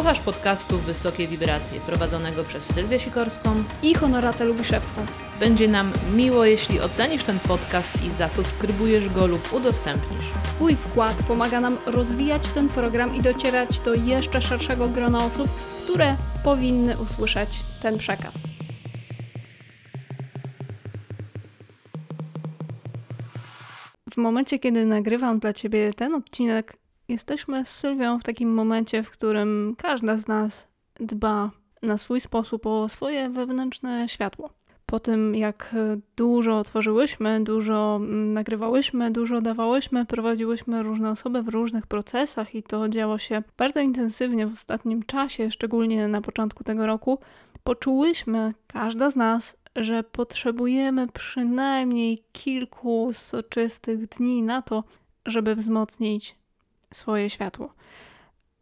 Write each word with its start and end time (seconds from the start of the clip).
Słuchasz 0.00 0.20
podcastu 0.20 0.78
Wysokie 0.78 1.26
Wibracje, 1.26 1.80
prowadzonego 1.80 2.44
przez 2.44 2.74
Sylwię 2.74 3.00
Sikorską. 3.00 3.64
I 3.82 3.94
Honoratę 3.94 4.44
Lubiszewską. 4.44 5.06
Będzie 5.40 5.68
nam 5.68 5.92
miło, 6.14 6.44
jeśli 6.44 6.80
ocenisz 6.80 7.24
ten 7.24 7.38
podcast 7.38 8.02
i 8.02 8.10
zasubskrybujesz 8.10 9.08
go 9.08 9.26
lub 9.26 9.52
udostępnisz. 9.52 10.24
Twój 10.44 10.76
wkład 10.76 11.22
pomaga 11.28 11.60
nam 11.60 11.76
rozwijać 11.86 12.48
ten 12.48 12.68
program 12.68 13.14
i 13.14 13.22
docierać 13.22 13.80
do 13.80 13.94
jeszcze 13.94 14.42
szerszego 14.42 14.88
grona 14.88 15.24
osób, 15.24 15.48
które 15.92 16.16
powinny 16.44 16.98
usłyszeć 16.98 17.50
ten 17.82 17.98
przekaz. 17.98 18.34
W 24.10 24.16
momencie, 24.16 24.58
kiedy 24.58 24.84
nagrywam 24.86 25.38
dla 25.38 25.52
Ciebie 25.52 25.94
ten 25.94 26.14
odcinek, 26.14 26.80
jesteśmy 27.10 27.64
z 27.64 27.68
Sylwią 27.68 28.18
w 28.18 28.24
takim 28.24 28.54
momencie, 28.54 29.02
w 29.02 29.10
którym 29.10 29.74
każda 29.78 30.18
z 30.18 30.26
nas 30.26 30.68
dba 31.00 31.50
na 31.82 31.98
swój 31.98 32.20
sposób 32.20 32.66
o 32.66 32.88
swoje 32.88 33.30
wewnętrzne 33.30 34.08
światło. 34.08 34.50
Po 34.86 35.00
tym, 35.00 35.34
jak 35.34 35.74
dużo 36.16 36.64
tworzyłyśmy, 36.64 37.44
dużo 37.44 37.96
mm, 37.96 38.32
nagrywałyśmy, 38.32 39.10
dużo 39.10 39.40
dawałyśmy, 39.40 40.06
prowadziłyśmy 40.06 40.82
różne 40.82 41.10
osoby 41.10 41.42
w 41.42 41.48
różnych 41.48 41.86
procesach 41.86 42.54
i 42.54 42.62
to 42.62 42.88
działo 42.88 43.18
się 43.18 43.42
bardzo 43.56 43.80
intensywnie 43.80 44.46
w 44.46 44.52
ostatnim 44.52 45.02
czasie, 45.02 45.50
szczególnie 45.50 46.08
na 46.08 46.20
początku 46.20 46.64
tego 46.64 46.86
roku, 46.86 47.18
poczułyśmy, 47.64 48.54
każda 48.66 49.10
z 49.10 49.16
nas, 49.16 49.56
że 49.76 50.02
potrzebujemy 50.02 51.08
przynajmniej 51.08 52.24
kilku 52.32 53.10
soczystych 53.12 54.08
dni 54.08 54.42
na 54.42 54.62
to, 54.62 54.84
żeby 55.26 55.54
wzmocnić 55.54 56.39
swoje 56.94 57.30
światło. 57.30 57.74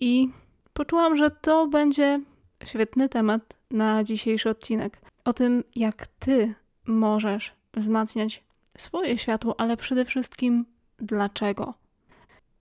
I 0.01 0.29
poczułam, 0.73 1.17
że 1.17 1.31
to 1.31 1.67
będzie 1.67 2.21
świetny 2.65 3.09
temat 3.09 3.55
na 3.71 4.05
dzisiejszy 4.05 4.51
odcinek. 4.51 5.01
O 5.25 5.33
tym, 5.33 5.65
jak 5.77 6.07
ty 6.07 6.55
możesz 6.87 7.53
wzmacniać 7.75 8.45
swoje 8.79 9.19
światło, 9.19 9.61
ale 9.61 9.77
przede 9.77 10.05
wszystkim 10.05 10.65
dlaczego. 10.99 11.75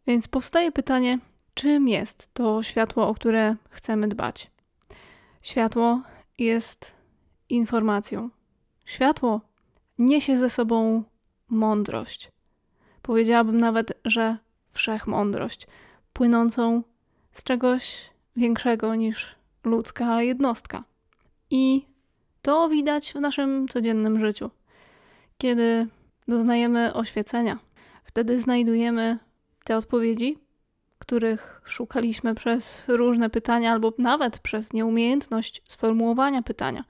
Więc 0.07 0.27
powstaje 0.27 0.71
pytanie, 0.71 1.19
czym 1.53 1.87
jest 1.87 2.33
to 2.33 2.63
światło, 2.63 3.07
o 3.07 3.13
które 3.13 3.55
chcemy 3.69 4.07
dbać? 4.07 4.51
Światło 5.41 6.01
jest 6.37 6.91
informacją. 7.49 8.29
Światło 8.85 9.41
niesie 9.99 10.37
ze 10.37 10.49
sobą 10.49 11.03
mądrość. 11.49 12.31
Powiedziałabym 13.01 13.59
nawet, 13.59 13.93
że 14.05 14.37
wszechmądrość, 14.77 15.67
płynącą 16.13 16.83
z 17.31 17.43
czegoś 17.43 18.09
większego 18.35 18.95
niż 18.95 19.35
ludzka 19.63 20.21
jednostka. 20.21 20.83
I 21.49 21.85
to 22.41 22.69
widać 22.69 23.13
w 23.13 23.19
naszym 23.19 23.67
codziennym 23.67 24.19
życiu. 24.19 24.49
Kiedy 25.37 25.87
doznajemy 26.27 26.93
oświecenia, 26.93 27.59
wtedy 28.03 28.39
znajdujemy 28.39 29.17
te 29.63 29.77
odpowiedzi, 29.77 30.37
których 30.99 31.61
szukaliśmy 31.65 32.35
przez 32.35 32.83
różne 32.87 33.29
pytania, 33.29 33.71
albo 33.71 33.93
nawet 33.97 34.39
przez 34.39 34.73
nieumiejętność 34.73 35.61
sformułowania 35.67 36.41
pytania. 36.41 36.83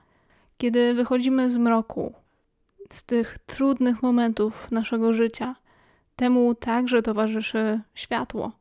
Kiedy 0.57 0.93
wychodzimy 0.93 1.51
z 1.51 1.57
mroku, 1.57 2.13
z 2.91 3.03
tych 3.03 3.37
trudnych 3.45 4.03
momentów 4.03 4.71
naszego 4.71 5.13
życia, 5.13 5.55
temu 6.17 6.55
także 6.55 7.01
towarzyszy 7.01 7.81
światło. 7.93 8.51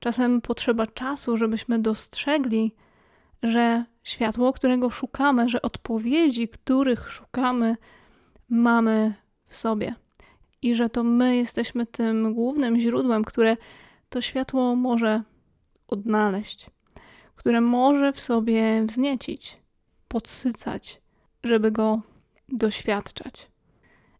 Czasem 0.00 0.40
potrzeba 0.40 0.86
czasu, 0.86 1.36
żebyśmy 1.36 1.78
dostrzegli, 1.78 2.74
że 3.42 3.84
światło, 4.02 4.52
którego 4.52 4.90
szukamy, 4.90 5.48
że 5.48 5.62
odpowiedzi, 5.62 6.48
których 6.48 7.12
szukamy, 7.12 7.76
mamy 8.48 9.14
w 9.46 9.56
sobie. 9.56 9.94
I 10.62 10.74
że 10.74 10.88
to 10.88 11.04
my 11.04 11.36
jesteśmy 11.36 11.86
tym 11.86 12.34
głównym 12.34 12.78
źródłem, 12.78 13.24
które 13.24 13.56
to 14.08 14.20
światło 14.20 14.76
może 14.76 15.22
odnaleźć, 15.88 16.70
które 17.36 17.60
może 17.60 18.12
w 18.12 18.20
sobie 18.20 18.84
wzniecić, 18.84 19.56
podsycać, 20.08 21.00
żeby 21.44 21.70
go 21.70 22.00
doświadczać. 22.48 23.50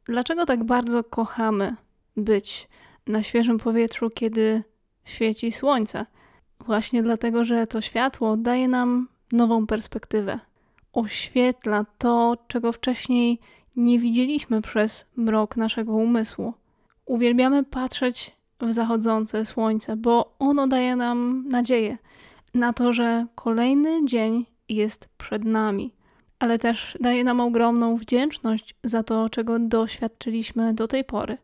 Dlaczego 0.04 0.46
tak 0.46 0.64
bardzo 0.64 1.04
kochamy 1.04 1.76
być 2.18 2.68
na 3.06 3.22
świeżym 3.22 3.58
powietrzu, 3.58 4.10
kiedy 4.10 4.62
świeci 5.04 5.52
słońce? 5.52 6.06
Właśnie 6.60 7.02
dlatego, 7.02 7.44
że 7.44 7.66
to 7.66 7.80
światło 7.80 8.36
daje 8.36 8.68
nam 8.68 9.08
nową 9.32 9.66
perspektywę. 9.66 10.40
Oświetla 10.92 11.86
to, 11.98 12.36
czego 12.48 12.72
wcześniej 12.72 13.40
nie 13.76 13.98
widzieliśmy 13.98 14.62
przez 14.62 15.04
mrok 15.16 15.56
naszego 15.56 15.92
umysłu. 15.92 16.54
Uwielbiamy 17.04 17.64
patrzeć 17.64 18.36
w 18.60 18.72
zachodzące 18.72 19.46
słońce, 19.46 19.96
bo 19.96 20.36
ono 20.38 20.66
daje 20.66 20.96
nam 20.96 21.44
nadzieję 21.48 21.98
na 22.54 22.72
to, 22.72 22.92
że 22.92 23.26
kolejny 23.34 24.04
dzień 24.04 24.46
jest 24.68 25.08
przed 25.18 25.44
nami, 25.44 25.92
ale 26.38 26.58
też 26.58 26.98
daje 27.00 27.24
nam 27.24 27.40
ogromną 27.40 27.96
wdzięczność 27.96 28.74
za 28.84 29.02
to, 29.02 29.28
czego 29.28 29.58
doświadczyliśmy 29.58 30.74
do 30.74 30.88
tej 30.88 31.04
pory. 31.04 31.38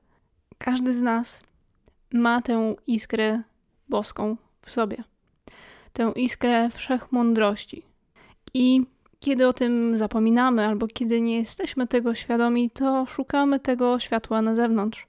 Każdy 0.58 0.94
z 0.94 1.02
nas 1.02 1.40
ma 2.12 2.42
tę 2.42 2.74
iskrę 2.86 3.42
boską 3.88 4.36
w 4.60 4.70
sobie, 4.70 5.04
tę 5.92 6.12
iskrę 6.16 6.70
wszechmądrości. 6.70 7.82
I 8.54 8.82
kiedy 9.20 9.48
o 9.48 9.52
tym 9.52 9.96
zapominamy, 9.96 10.66
albo 10.66 10.86
kiedy 10.86 11.20
nie 11.20 11.36
jesteśmy 11.36 11.86
tego 11.86 12.14
świadomi, 12.14 12.70
to 12.70 13.06
szukamy 13.06 13.60
tego 13.60 13.98
światła 13.98 14.42
na 14.42 14.54
zewnątrz. 14.54 15.06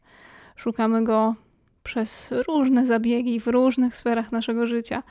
Szukamy 0.55 1.03
go 1.03 1.35
przez 1.83 2.33
różne 2.47 2.85
zabiegi 2.85 3.39
w 3.39 3.47
różnych 3.47 3.97
sferach 3.97 4.31
naszego 4.31 4.65
życia, 4.65 5.03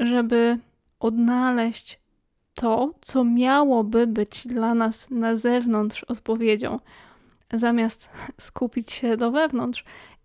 żeby 0.00 0.58
odnaleźć 1.00 2.00
to, 2.54 2.94
co 3.00 3.24
miałoby 3.24 4.06
być 4.06 4.46
dla 4.46 4.74
nas 4.74 5.10
na 5.10 5.36
zewnątrz 5.36 6.04
odpowiedzią, 6.04 6.78
zamiast 7.58 8.08
skupić 8.40 8.92
się 8.92 9.16
do 9.16 9.30
wewnątrz 9.30 9.84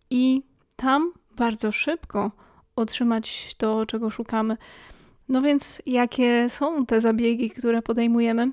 i 0.10 0.44
tam 0.76 1.12
bardzo 1.36 1.72
szybko 1.72 2.32
otrzymać 2.76 3.56
to, 3.58 3.86
czego 3.86 4.10
szukamy. 4.10 4.58
No 5.30 5.42
więc, 5.42 5.82
jakie 5.86 6.50
są 6.50 6.86
te 6.86 7.02
zabiegi, 7.02 7.50
które 7.50 7.82
podejmujemy? 7.82 8.52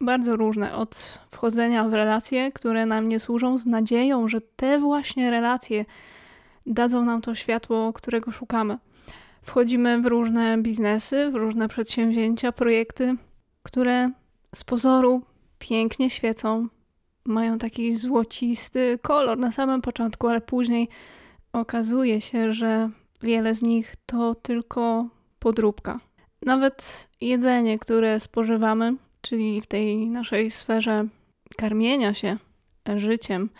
Bardzo 0.00 0.36
różne. 0.36 0.74
Od 0.74 1.18
wchodzenia 1.30 1.88
w 1.88 1.94
relacje, 1.94 2.52
które 2.52 2.86
nam 2.86 3.08
nie 3.08 3.20
służą, 3.20 3.58
z 3.58 3.66
nadzieją, 3.66 4.28
że 4.28 4.40
te 4.40 4.78
właśnie 4.78 5.30
relacje 5.30 5.84
dadzą 6.66 7.04
nam 7.04 7.20
to 7.20 7.34
światło, 7.34 7.92
którego 7.92 8.30
szukamy. 8.30 8.78
Wchodzimy 9.42 10.00
w 10.00 10.06
różne 10.06 10.58
biznesy, 10.58 11.30
w 11.30 11.34
różne 11.34 11.68
przedsięwzięcia, 11.68 12.52
projekty, 12.52 13.14
które 13.62 14.10
z 14.54 14.64
pozoru 14.64 15.22
pięknie 15.58 16.10
świecą, 16.10 16.68
mają 17.24 17.58
taki 17.58 17.96
złocisty 17.96 18.98
kolor 19.02 19.38
na 19.38 19.52
samym 19.52 19.82
początku, 19.82 20.28
ale 20.28 20.40
później 20.40 20.88
okazuje 21.52 22.20
się, 22.20 22.52
że 22.52 22.90
wiele 23.22 23.54
z 23.54 23.62
nich 23.62 23.94
to 24.06 24.34
tylko 24.34 25.08
podróbka. 25.38 26.00
Nawet 26.42 27.08
jedzenie, 27.20 27.78
które 27.78 28.20
spożywamy, 28.20 28.96
czyli 29.20 29.60
w 29.60 29.66
tej 29.66 30.10
naszej 30.10 30.50
sferze 30.50 31.08
karmienia 31.56 32.14
się 32.14 32.36
życiem 32.96 33.50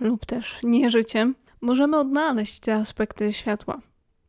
lub 0.00 0.26
też 0.26 0.58
nieżyciem, 0.62 1.34
możemy 1.60 1.98
odnaleźć 1.98 2.60
te 2.60 2.74
aspekty 2.74 3.32
światła. 3.32 3.80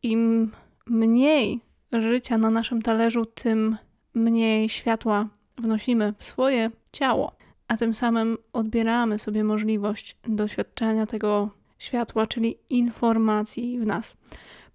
im 0.02 0.52
mniej 0.86 1.60
życia 1.92 2.38
na 2.38 2.50
naszym 2.50 2.82
talerzu, 2.82 3.26
tym 3.26 3.76
mniej 4.14 4.68
światła 4.68 5.28
wnosimy 5.58 6.14
w 6.18 6.24
swoje 6.24 6.70
ciało, 6.92 7.32
a 7.72 7.76
tym 7.76 7.94
samym 7.94 8.38
odbieramy 8.52 9.18
sobie 9.18 9.44
możliwość 9.44 10.16
doświadczenia 10.24 11.06
tego 11.06 11.50
światła, 11.78 12.26
czyli 12.26 12.58
informacji 12.70 13.78
w 13.80 13.86
nas. 13.86 14.16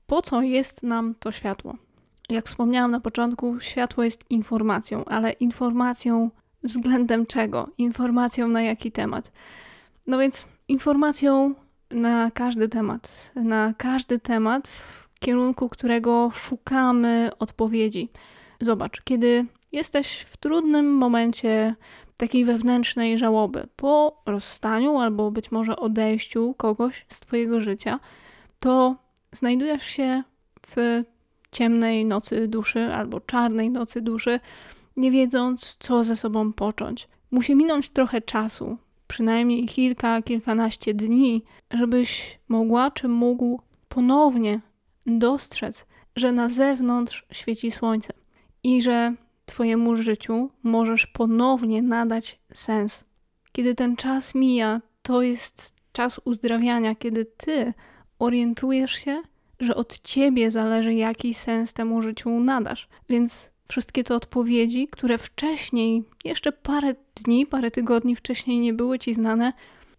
Po 0.07 0.21
co 0.21 0.41
jest 0.41 0.83
nam 0.83 1.15
to 1.19 1.31
światło? 1.31 1.75
Jak 2.29 2.45
wspomniałam 2.45 2.91
na 2.91 2.99
początku, 2.99 3.59
światło 3.59 4.03
jest 4.03 4.25
informacją, 4.29 5.05
ale 5.05 5.31
informacją 5.31 6.29
względem 6.63 7.25
czego? 7.25 7.69
Informacją 7.77 8.47
na 8.47 8.61
jaki 8.61 8.91
temat? 8.91 9.31
No 10.07 10.17
więc 10.17 10.45
informacją 10.67 11.55
na 11.91 12.31
każdy 12.31 12.67
temat, 12.67 13.31
na 13.35 13.73
każdy 13.77 14.19
temat, 14.19 14.67
w 14.67 15.09
kierunku 15.19 15.69
którego 15.69 16.31
szukamy 16.33 17.29
odpowiedzi. 17.39 18.09
Zobacz, 18.61 19.01
kiedy 19.01 19.45
jesteś 19.71 20.19
w 20.19 20.38
trudnym 20.38 20.94
momencie 20.94 21.75
takiej 22.18 22.46
wewnętrznej 22.46 23.18
żałoby 23.18 23.68
po 23.75 24.22
rozstaniu 24.25 24.98
albo 24.98 25.31
być 25.31 25.52
może 25.52 25.75
odejściu 25.75 26.54
kogoś 26.58 27.06
z 27.10 27.19
Twojego 27.19 27.62
życia, 27.62 28.00
to 28.60 28.96
znajdujesz 29.31 29.84
się 29.84 30.24
w 30.68 31.04
ciemnej 31.52 32.06
nocy 32.06 32.48
duszy 32.48 32.94
albo 32.94 33.19
czarnej 33.19 33.72
nocy 33.72 34.02
duszy, 34.02 34.40
nie 34.98 35.12
wiedząc, 35.12 35.78
co 35.80 36.04
ze 36.04 36.16
sobą 36.16 36.54
począć. 36.54 37.08
Musi 37.31 37.56
minąć 37.56 37.90
trochę 37.90 38.22
czasu, 38.22 38.78
przynajmniej 39.08 39.66
kilka, 39.66 40.22
kilkanaście 40.22 40.94
dni, 40.94 41.44
żebyś 41.74 42.40
mogła 42.48 42.92
czy 42.92 43.08
mógł 43.08 43.62
ponownie 43.90 44.60
dostrzec, 45.06 45.86
że 46.16 46.31
na 46.31 46.50
zewnątrz 46.50 47.25
świeci 47.31 47.72
słońce 47.72 48.14
i 48.64 48.81
że 48.81 49.14
Twojemu 49.47 49.95
życiu 49.95 50.49
możesz 50.63 51.07
ponownie 51.07 51.81
nadać 51.81 52.39
sens. 52.53 53.03
Kiedy 53.51 53.75
ten 53.75 53.95
czas 53.95 54.35
mija, 54.35 54.81
to 55.01 55.21
jest 55.21 55.73
czas 55.91 56.21
uzdrawiania, 56.25 56.95
kiedy 56.95 57.25
Ty 57.25 57.73
orientujesz 58.19 58.91
się, 58.91 59.21
że 59.59 59.75
od 59.75 59.99
Ciebie 59.99 60.51
zależy, 60.51 60.94
jaki 60.94 61.33
sens 61.33 61.73
temu 61.73 62.01
życiu 62.01 62.39
nadasz. 62.39 62.88
Więc 63.09 63.49
wszystkie 63.67 64.03
te 64.03 64.15
odpowiedzi, 64.15 64.88
które 64.88 65.17
wcześniej, 65.17 66.03
jeszcze 66.25 66.51
parę 66.51 66.95
dni, 67.15 67.45
parę 67.45 67.71
tygodni 67.71 68.15
wcześniej 68.15 68.59
nie 68.59 68.73
były 68.73 68.99
ci 68.99 69.13
znane, 69.13 69.53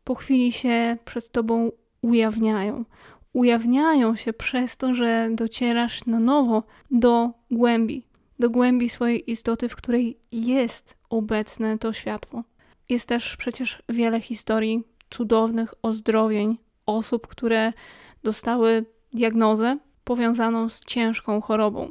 po 0.04 0.14
chwili 0.14 0.52
się 0.52 0.96
przed 1.04 1.32
tobą 1.32 1.70
ujawniają. 2.02 2.84
Ujawniają 3.32 4.16
się 4.16 4.32
przez 4.32 4.76
to, 4.76 4.94
że 4.94 5.28
docierasz 5.32 6.06
na 6.06 6.20
nowo 6.20 6.62
do 6.90 7.30
głębi, 7.50 8.07
do 8.38 8.50
głębi 8.50 8.88
swojej 8.88 9.30
istoty, 9.30 9.68
w 9.68 9.76
której 9.76 10.18
jest 10.32 10.96
obecne 11.10 11.78
to 11.78 11.92
światło. 11.92 12.44
Jest 12.88 13.08
też 13.08 13.36
przecież 13.36 13.82
wiele 13.88 14.20
historii 14.20 14.84
cudownych 15.10 15.74
ozdrowień 15.82 16.58
osób, 16.86 17.26
które 17.26 17.72
dostały 18.22 18.84
diagnozę 19.12 19.78
powiązaną 20.04 20.68
z 20.68 20.80
ciężką 20.80 21.40
chorobą. 21.40 21.88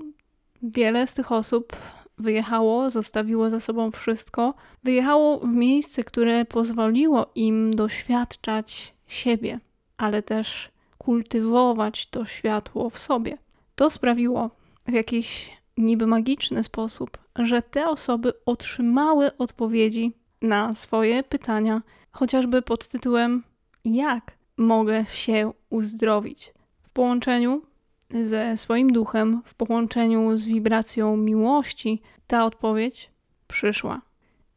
Wiele 0.61 1.07
z 1.07 1.13
tych 1.13 1.31
osób 1.31 1.75
wyjechało, 2.17 2.89
zostawiło 2.89 3.49
za 3.49 3.59
sobą 3.59 3.91
wszystko, 3.91 4.53
wyjechało 4.83 5.39
w 5.39 5.47
miejsce, 5.47 6.03
które 6.03 6.45
pozwoliło 6.45 7.31
im 7.35 7.75
doświadczać 7.75 8.93
siebie, 9.07 9.59
ale 9.97 10.23
też 10.23 10.69
kultywować 10.97 12.07
to 12.07 12.25
światło 12.25 12.89
w 12.89 12.99
sobie. 12.99 13.37
To 13.75 13.89
sprawiło 13.89 14.49
w 14.87 14.93
jakiś 14.93 15.56
niby 15.77 16.07
magiczny 16.07 16.63
sposób, 16.63 17.17
że 17.35 17.61
te 17.61 17.89
osoby 17.89 18.33
otrzymały 18.45 19.37
odpowiedzi 19.37 20.13
na 20.41 20.73
swoje 20.73 21.23
pytania, 21.23 21.81
chociażby 22.11 22.61
pod 22.61 22.87
tytułem: 22.87 23.43
Jak 23.85 24.37
mogę 24.57 25.05
się 25.05 25.53
uzdrowić? 25.69 26.53
W 26.81 26.91
połączeniu 26.91 27.61
ze 28.09 28.57
swoim 28.57 28.91
duchem, 28.91 29.41
w 29.45 29.55
połączeniu 29.55 30.37
z 30.37 30.45
wibracją 30.45 31.17
miłości, 31.17 32.01
ta 32.27 32.45
odpowiedź 32.45 33.11
przyszła. 33.47 34.01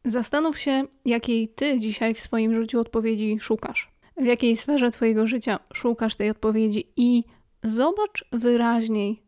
Zastanów 0.05 0.59
się, 0.59 0.85
jakiej 1.05 1.49
ty 1.49 1.81
dzisiaj 1.81 2.15
w 2.15 2.21
swoim 2.21 2.55
życiu 2.55 2.81
odpowiedzi 2.81 3.39
szukasz. 3.41 3.91
W 4.17 4.25
jakiej 4.25 4.57
sferze 4.57 4.91
twojego 4.91 5.27
życia 5.27 5.59
szukasz 5.75 6.17
tej 6.17 6.31
odpowiedzi 6.31 6.93
i 6.97 7.25
zobacz 7.63 8.25
wyraźniej, 8.33 9.23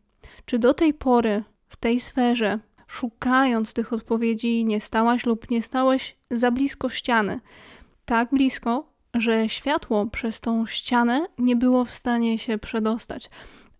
czy 0.45 0.59
do 0.59 0.73
tej 0.73 0.93
pory 0.93 1.43
w 1.73 1.75
tej 1.75 1.99
sferze, 1.99 2.59
szukając 2.87 3.73
tych 3.73 3.93
odpowiedzi, 3.93 4.65
nie 4.65 4.81
stałaś 4.81 5.25
lub 5.25 5.51
nie 5.51 5.61
stałeś 5.61 6.15
za 6.31 6.51
blisko 6.51 6.89
ściany. 6.89 7.39
Tak 8.05 8.29
blisko, 8.31 8.93
że 9.13 9.49
światło 9.49 10.05
przez 10.05 10.41
tą 10.41 10.67
ścianę 10.67 11.25
nie 11.37 11.55
było 11.55 11.85
w 11.85 11.91
stanie 11.91 12.37
się 12.37 12.57
przedostać 12.57 13.29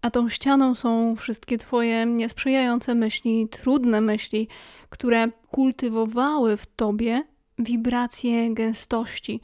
a 0.04 0.12
tą 0.12 0.30
ścianą 0.30 0.76
są 0.76 1.16
wszystkie 1.16 1.58
Twoje 1.58 2.06
niesprzyjające 2.06 2.96
myśli, 2.96 3.48
trudne 3.52 4.02
myśli, 4.02 4.48
które 4.90 5.28
kultywowały 5.52 6.58
w 6.58 6.66
Tobie 6.66 7.24
wibrację 7.60 8.54
gęstości. 8.54 9.42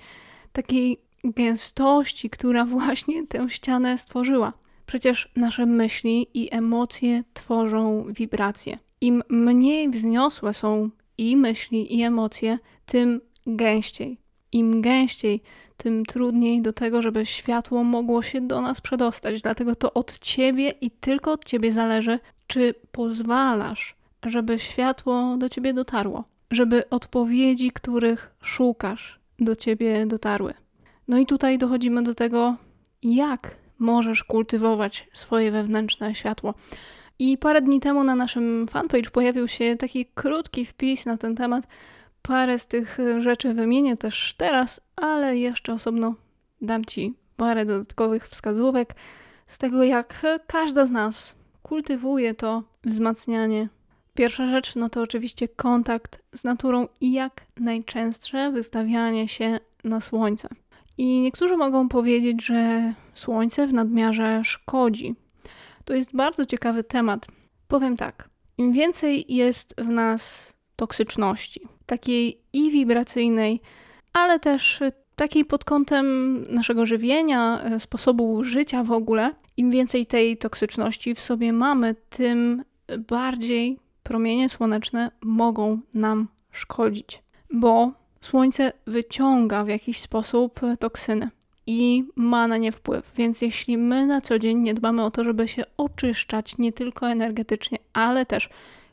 Takiej 0.51 1.01
gęstości, 1.23 2.29
która 2.29 2.65
właśnie 2.75 3.27
tę 3.27 3.49
ścianę 3.49 3.97
stworzyła. 3.97 4.53
Przecież 4.89 5.31
nasze 5.35 5.65
myśli 5.65 6.27
i 6.33 6.55
emocje 6.55 7.23
tworzą 7.33 8.05
wibracje. 8.09 8.77
Im 9.01 9.23
mniej 9.29 9.89
wzniosłe 9.89 10.53
są 10.53 10.89
i 11.17 11.37
myśli, 11.37 11.95
i 11.97 12.03
emocje, 12.03 12.59
tym 12.85 13.21
gęściej. 13.47 14.17
Im 14.51 14.81
gęściej, 14.81 15.41
tym 15.77 16.05
trudniej 16.05 16.61
do 16.61 16.73
tego, 16.73 17.01
żeby 17.01 17.25
światło 17.25 17.83
mogło 17.83 18.21
się 18.21 18.41
do 18.41 18.61
nas 18.61 18.81
przedostać. 18.81 19.41
Dlatego 19.41 19.75
to 19.75 19.93
od 19.93 20.19
ciebie 20.19 20.69
i 20.81 20.91
tylko 20.91 21.31
od 21.31 21.45
ciebie 21.45 21.71
zależy, 21.71 22.19
czy 22.47 22.73
pozwalasz, 22.91 23.95
żeby 24.25 24.59
światło 24.59 25.37
do 25.37 25.49
ciebie 25.49 25.73
dotarło, 25.73 26.23
żeby 26.51 26.89
odpowiedzi, 26.89 27.71
których 27.71 28.35
szukasz, 28.41 29.19
do 29.39 29.55
ciebie 29.55 30.05
dotarły. 30.05 30.53
No 31.07 31.17
i 31.17 31.25
tutaj 31.25 31.57
dochodzimy 31.57 32.03
do 32.03 32.15
tego, 32.15 32.55
jak 33.03 33.58
możesz 33.79 34.23
kultywować 34.23 35.07
swoje 35.13 35.51
wewnętrzne 35.51 36.15
światło. 36.15 36.53
I 37.19 37.37
parę 37.37 37.61
dni 37.61 37.79
temu 37.79 38.03
na 38.03 38.15
naszym 38.15 38.67
fanpage 38.67 39.09
pojawił 39.09 39.47
się 39.47 39.75
taki 39.75 40.05
krótki 40.05 40.65
wpis 40.65 41.05
na 41.05 41.17
ten 41.17 41.35
temat, 41.35 41.67
Parę 42.21 42.59
z 42.59 42.67
tych 42.67 42.97
rzeczy 43.19 43.53
wymienię 43.53 43.97
też 43.97 44.35
teraz, 44.37 44.81
ale 44.95 45.37
jeszcze 45.37 45.73
osobno 45.73 46.15
dam 46.61 46.85
Ci 46.85 47.13
parę 47.37 47.65
dodatkowych 47.65 48.27
wskazówek 48.27 48.95
z 49.47 49.57
tego, 49.57 49.83
jak 49.83 50.25
każda 50.47 50.85
z 50.85 50.91
nas 50.91 51.35
kultywuje 51.63 52.33
to 52.33 52.63
wzmacnianie. 52.83 53.69
Pierwsza 54.13 54.47
rzecz, 54.47 54.75
no 54.75 54.89
to 54.89 55.01
oczywiście 55.01 55.47
kontakt 55.47 56.23
z 56.33 56.43
naturą 56.43 56.87
i 57.01 57.13
jak 57.13 57.45
najczęstsze 57.59 58.51
wystawianie 58.51 59.27
się 59.27 59.59
na 59.83 60.01
słońce. 60.01 60.49
I 60.99 61.21
niektórzy 61.21 61.57
mogą 61.57 61.89
powiedzieć, 61.89 62.45
że 62.45 62.93
słońce 63.13 63.67
w 63.67 63.73
nadmiarze 63.73 64.41
szkodzi. 64.43 65.15
To 65.85 65.93
jest 65.93 66.15
bardzo 66.15 66.45
ciekawy 66.45 66.83
temat. 66.83 67.27
Powiem 67.67 67.97
tak: 67.97 68.29
im 68.57 68.71
więcej 68.71 69.25
jest 69.35 69.75
w 69.77 69.89
nas 69.89 70.53
toksyczności, 70.75 71.61
takiej 71.85 72.41
i 72.53 72.71
wibracyjnej, 72.71 73.61
ale 74.13 74.39
też 74.39 74.79
takiej 75.15 75.45
pod 75.45 75.63
kątem 75.63 76.05
naszego 76.53 76.85
żywienia, 76.85 77.61
e, 77.63 77.79
sposobu 77.79 78.43
życia 78.43 78.83
w 78.83 78.91
ogóle. 78.91 79.35
Im 79.57 79.71
więcej 79.71 80.05
tej 80.05 80.37
toksyczności 80.37 81.15
w 81.15 81.19
sobie 81.19 81.53
mamy, 81.53 81.95
tym 82.09 82.63
bardziej 83.07 83.79
promienie 84.03 84.49
słoneczne 84.49 85.11
mogą 85.21 85.79
nam 85.93 86.27
szkodzić, 86.51 87.23
bo 87.53 87.91
słońce 88.21 88.71
wyciąga 88.87 89.63
w 89.63 89.67
jakiś 89.67 89.99
sposób 89.99 90.59
toksyny 90.79 91.29
i 91.67 92.03
ma 92.15 92.47
na 92.47 92.57
nie 92.57 92.71
wpływ. 92.71 93.11
Więc 93.15 93.41
jeśli 93.41 93.77
my 93.77 94.05
na 94.05 94.21
co 94.21 94.39
dzień 94.39 94.57
nie 94.57 94.73
dbamy 94.73 95.03
o 95.03 95.11
to, 95.11 95.23
żeby 95.23 95.47
się 95.47 95.63
oczyszczać 95.77 96.57
nie 96.57 96.73
tylko 96.73 97.09
energetycznie, 97.09 97.77
ale 97.93 98.25
też 98.25 98.49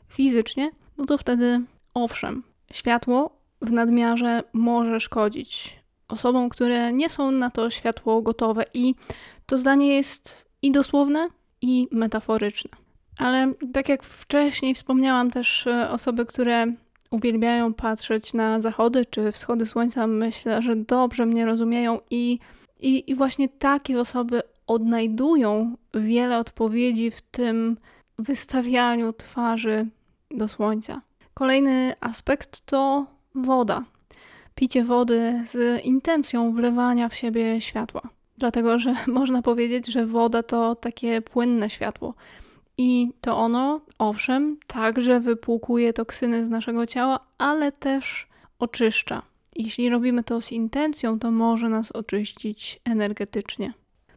fizycznie, 0.09 0.71
no 0.97 1.05
to 1.05 1.17
wtedy 1.17 1.61
owszem, 1.93 2.43
Światło 2.73 3.39
w 3.61 3.71
nadmiarze 3.71 4.43
może 4.53 4.99
szkodzić 4.99 5.79
osobom, 6.07 6.49
które 6.49 6.93
nie 6.93 7.09
są 7.09 7.31
na 7.31 7.49
to 7.49 7.69
światło 7.69 8.21
gotowe, 8.21 8.65
i 8.73 8.95
to 9.45 9.57
zdanie 9.57 9.95
jest 9.95 10.47
i 10.61 10.71
dosłowne, 10.71 11.27
i 11.61 11.87
metaforyczne. 11.91 12.71
Ale 13.17 13.53
tak 13.73 13.89
jak 13.89 14.03
wcześniej 14.03 14.75
wspomniałam, 14.75 15.31
też 15.31 15.67
e, 15.67 15.89
osoby, 15.89 16.25
które 16.25 16.65
uwielbiają 17.11 17.73
patrzeć 17.73 18.33
na 18.33 18.61
zachody 18.61 19.05
czy 19.05 19.31
wschody 19.31 19.65
słońca, 19.65 20.07
myślę, 20.07 20.61
że 20.61 20.75
dobrze 20.75 21.25
mnie 21.25 21.45
rozumieją, 21.45 21.99
i, 22.09 22.39
i, 22.79 23.11
i 23.11 23.15
właśnie 23.15 23.49
takie 23.49 23.99
osoby 23.99 24.41
odnajdują 24.67 25.75
wiele 25.93 26.37
odpowiedzi 26.37 27.11
w 27.11 27.21
tym 27.21 27.77
wystawianiu 28.19 29.13
twarzy 29.13 29.87
do 30.31 30.47
słońca. 30.47 31.01
Kolejny 31.33 31.93
aspekt 31.99 32.61
to 32.61 33.05
woda. 33.35 33.83
Picie 34.55 34.83
wody 34.83 35.43
z 35.45 35.85
intencją 35.85 36.53
wlewania 36.53 37.09
w 37.09 37.15
siebie 37.15 37.61
światła. 37.61 38.01
Dlatego, 38.37 38.79
że 38.79 38.95
można 39.07 39.41
powiedzieć, 39.41 39.87
że 39.87 40.05
woda 40.05 40.43
to 40.43 40.75
takie 40.75 41.21
płynne 41.21 41.69
światło. 41.69 42.13
I 42.77 43.11
to 43.21 43.37
ono, 43.37 43.81
owszem, 43.97 44.57
także 44.67 45.19
wypłukuje 45.19 45.93
toksyny 45.93 46.45
z 46.45 46.49
naszego 46.49 46.85
ciała, 46.85 47.19
ale 47.37 47.71
też 47.71 48.27
oczyszcza. 48.59 49.21
Jeśli 49.55 49.89
robimy 49.89 50.23
to 50.23 50.41
z 50.41 50.51
intencją, 50.51 51.19
to 51.19 51.31
może 51.31 51.69
nas 51.69 51.91
oczyścić 51.91 52.79
energetycznie. 52.85 53.73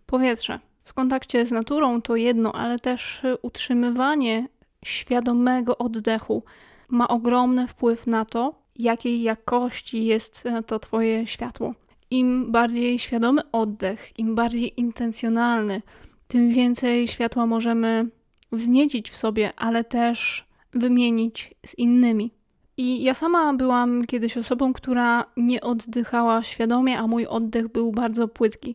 Powietrze. 0.07 0.61
W 0.85 0.95
kontakcie 0.95 1.47
z 1.47 1.52
naturą 1.52 2.02
to 2.02 2.17
jedno, 2.17 2.52
ale 2.52 2.79
też 2.79 3.23
utrzymywanie 3.43 4.49
świadomego 4.85 5.79
oddechu 5.79 6.43
ma 6.88 7.09
ogromny 7.09 7.67
wpływ 7.67 8.07
na 8.07 8.25
to, 8.25 8.55
jakiej 8.76 9.23
jakości 9.23 10.05
jest 10.05 10.47
e, 10.47 10.62
to 10.62 10.79
Twoje 10.79 11.26
światło. 11.26 11.75
Im 12.11 12.52
bardziej 12.52 12.99
świadomy 12.99 13.40
oddech, 13.52 14.19
im 14.19 14.35
bardziej 14.35 14.81
intencjonalny, 14.81 15.83
tym 16.29 16.50
więcej 16.50 17.09
światła 17.09 17.47
możemy 17.47 18.09
wzniecić 18.52 19.11
w 19.11 19.16
sobie, 19.16 19.52
ale 19.57 19.85
też 19.85 20.47
wymienić 20.73 21.54
z 21.66 21.78
innymi. 21.78 22.30
I 22.76 23.02
ja 23.02 23.14
sama 23.14 23.54
byłam 23.54 24.04
kiedyś 24.04 24.37
osobą, 24.37 24.73
która 24.73 25.25
nie 25.37 25.61
oddychała 25.61 26.42
świadomie, 26.42 26.99
a 26.99 27.07
mój 27.07 27.26
oddech 27.26 27.69
był 27.69 27.92
bardzo 27.92 28.28
płytki. 28.28 28.75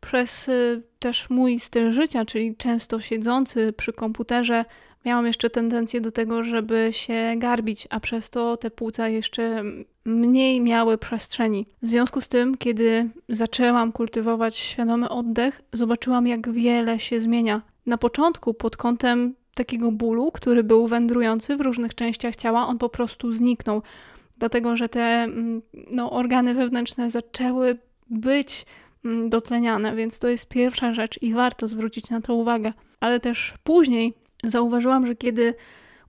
Przez 0.00 0.48
y, 0.48 0.82
też 0.98 1.30
mój 1.30 1.60
styl 1.60 1.92
życia, 1.92 2.24
czyli 2.24 2.56
często 2.56 3.00
siedzący 3.00 3.72
przy 3.72 3.92
komputerze, 3.92 4.64
miałam 5.04 5.26
jeszcze 5.26 5.50
tendencję 5.50 6.00
do 6.00 6.10
tego, 6.10 6.42
żeby 6.42 6.88
się 6.90 7.34
garbić, 7.36 7.86
a 7.90 8.00
przez 8.00 8.30
to 8.30 8.56
te 8.56 8.70
płuca 8.70 9.08
jeszcze 9.08 9.62
mniej 10.04 10.60
miały 10.60 10.98
przestrzeni. 10.98 11.66
W 11.82 11.88
związku 11.88 12.20
z 12.20 12.28
tym, 12.28 12.56
kiedy 12.56 13.10
zaczęłam 13.28 13.92
kultywować 13.92 14.56
świadomy 14.56 15.08
oddech, 15.08 15.62
zobaczyłam, 15.72 16.26
jak 16.26 16.52
wiele 16.52 16.98
się 16.98 17.20
zmienia. 17.20 17.62
Na 17.86 17.98
początku, 17.98 18.54
pod 18.54 18.76
kątem 18.76 19.34
takiego 19.54 19.92
bólu, 19.92 20.32
który 20.32 20.64
był 20.64 20.86
wędrujący 20.86 21.56
w 21.56 21.60
różnych 21.60 21.94
częściach 21.94 22.36
ciała, 22.36 22.66
on 22.66 22.78
po 22.78 22.88
prostu 22.88 23.32
zniknął, 23.32 23.82
dlatego 24.38 24.76
że 24.76 24.88
te 24.88 25.00
mm, 25.00 25.62
no, 25.90 26.10
organy 26.10 26.54
wewnętrzne 26.54 27.10
zaczęły 27.10 27.78
być 28.10 28.66
mm, 29.04 29.30
dotleniane, 29.30 29.96
więc 29.96 30.18
to 30.18 30.28
jest 30.28 30.48
pierwsza 30.48 30.92
rzecz 30.94 31.22
i 31.22 31.34
warto 31.34 31.68
zwrócić 31.68 32.10
na 32.10 32.20
to 32.20 32.34
uwagę. 32.34 32.72
Ale 33.00 33.20
też 33.20 33.54
później 33.64 34.14
zauważyłam, 34.44 35.06
że 35.06 35.16
kiedy 35.16 35.54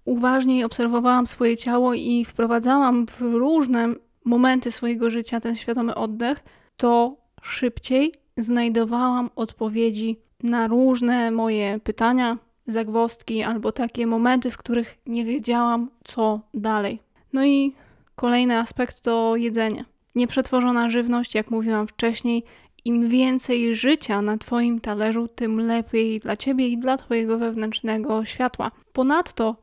uważniej 0.06 0.64
obserwowałam 0.64 1.28
swoje 1.28 1.58
ciało 1.58 1.94
i 1.94 2.26
wprowadzałam 2.26 3.06
w 3.08 3.22
różne 3.22 3.94
momenty 4.26 4.72
swojego 4.72 5.10
życia 5.10 5.40
ten 5.40 5.56
świadomy 5.56 5.96
oddech, 5.96 6.44
to 6.78 7.18
szybciej 7.42 8.14
znajdowałam 8.38 9.30
odpowiedzi 9.36 10.27
na 10.44 10.68
różne 10.68 11.32
moje 11.32 11.80
pytania, 11.84 12.38
zagwostki 12.68 13.44
albo 13.44 13.72
takie 13.72 14.08
momenty, 14.08 14.50
w 14.50 14.58
których 14.58 14.98
nie 15.06 15.26
wiedziałam, 15.26 15.90
co 16.04 16.40
dalej. 16.54 17.00
No 17.34 17.46
i 17.46 17.74
kolejny 18.16 18.58
aspekt 18.58 19.02
to 19.02 19.36
jedzenie. 19.36 19.86
Nieprzetworzona 20.16 20.90
żywność, 20.90 21.36
jak 21.36 21.52
mówiłam 21.52 21.88
wcześniej, 21.88 22.44
im 22.86 23.10
więcej 23.10 23.76
życia 23.76 24.22
na 24.22 24.38
Twoim 24.38 24.82
talerzu, 24.82 25.28
tym 25.28 25.60
lepiej 25.60 26.20
dla 26.20 26.38
Ciebie 26.38 26.68
i 26.68 26.78
dla 26.78 26.98
Twojego 26.98 27.38
wewnętrznego 27.38 28.26
światła. 28.26 28.72
Ponadto, 28.94 29.56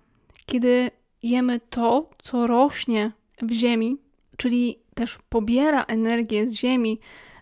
kiedy 0.47 0.91
jemy 1.23 1.61
to, 1.71 2.11
co 2.19 2.47
rośnie 2.47 3.13
w 3.43 3.53
ziemi, 3.53 3.97
czyli 4.37 4.79
też 4.95 5.19
pobiera 5.29 5.85
energię 5.85 6.49
z 6.49 6.55
ziemi, 6.55 7.01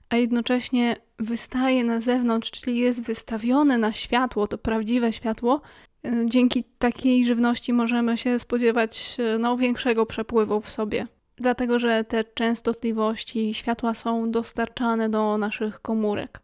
a 0.09 0.17
jednocześnie 0.17 0.97
wystaje 1.23 1.85
na 1.85 2.00
zewnątrz, 2.00 2.50
czyli 2.50 2.79
jest 2.79 3.02
wystawione 3.02 3.79
na 3.79 3.93
światło, 3.93 4.47
to 4.47 4.59
prawdziwe 4.59 5.12
światło, 5.12 5.61
y, 6.07 6.26
dzięki 6.26 6.64
takiej 6.79 7.25
żywności 7.25 7.73
możemy 7.73 8.19
się 8.19 8.38
spodziewać 8.38 9.17
y, 9.35 9.38
no, 9.38 9.57
większego 9.57 10.07
przepływu 10.07 10.61
w 10.61 10.71
sobie. 10.71 11.07
Dlatego 11.37 11.79
że 11.79 12.05
te 12.05 12.25
częstotliwości 12.25 13.55
światła 13.55 13.95
są 13.95 14.31
dostarczane 14.31 15.09
do 15.09 15.38
naszych 15.38 15.81
komórek. 15.81 16.41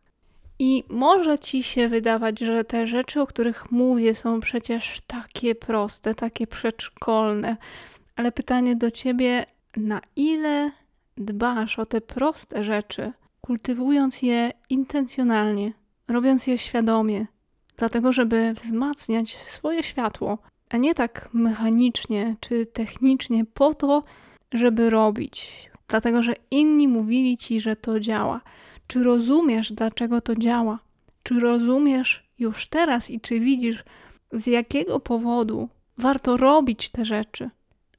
I 0.58 0.84
może 0.88 1.38
ci 1.38 1.62
się 1.62 1.88
wydawać, 1.88 2.38
że 2.38 2.64
te 2.64 2.86
rzeczy, 2.86 3.20
o 3.20 3.26
których 3.26 3.70
mówię, 3.70 4.14
są 4.14 4.40
przecież 4.40 5.00
takie 5.06 5.54
proste, 5.54 6.14
takie 6.14 6.46
przedszkolne, 6.46 7.56
ale 8.16 8.32
pytanie 8.32 8.76
do 8.76 8.90
ciebie, 8.90 9.46
na 9.76 10.00
ile 10.16 10.70
dbasz 11.16 11.78
o 11.78 11.86
te 11.86 12.00
proste 12.00 12.64
rzeczy, 12.64 13.12
kultywując 13.40 14.22
je 14.22 14.52
intencjonalnie, 14.68 15.72
robiąc 16.08 16.46
je 16.46 16.58
świadomie, 16.58 17.26
dlatego 17.76 18.12
żeby 18.12 18.54
wzmacniać 18.54 19.36
swoje 19.36 19.82
światło, 19.82 20.38
a 20.70 20.76
nie 20.76 20.94
tak 20.94 21.28
mechanicznie 21.32 22.36
czy 22.40 22.66
technicznie 22.66 23.44
po 23.44 23.74
to, 23.74 24.02
żeby 24.52 24.90
robić, 24.90 25.70
dlatego 25.88 26.22
że 26.22 26.34
inni 26.50 26.88
mówili 26.88 27.36
ci, 27.36 27.60
że 27.60 27.76
to 27.76 28.00
działa. 28.00 28.40
Czy 28.86 29.02
rozumiesz, 29.02 29.72
dlaczego 29.72 30.20
to 30.20 30.36
działa? 30.36 30.78
Czy 31.22 31.40
rozumiesz 31.40 32.28
już 32.38 32.68
teraz 32.68 33.10
i 33.10 33.20
czy 33.20 33.40
widzisz, 33.40 33.84
z 34.32 34.46
jakiego 34.46 35.00
powodu 35.00 35.68
warto 35.98 36.36
robić 36.36 36.90
te 36.90 37.04
rzeczy? 37.04 37.50